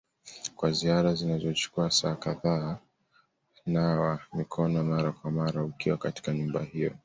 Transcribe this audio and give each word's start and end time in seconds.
kwa 0.55 0.71
ziara 0.71 1.13
zinazochukua 1.15 1.91
saa 1.91 2.15
kadhaa 2.15 2.77
nawa 3.65 4.19
mikono 4.33 4.83
mara 4.83 5.11
kwa 5.11 5.31
mara 5.31 5.63
ukiwa 5.63 5.97
katika 5.97 6.33
nyumba 6.33 6.63
hiyo. 6.63 6.93